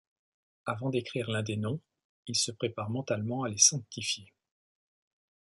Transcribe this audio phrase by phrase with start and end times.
[0.65, 1.79] Avant d'écrire l'un des Noms,
[2.25, 4.33] il se prépare mentalement à les sanctifier.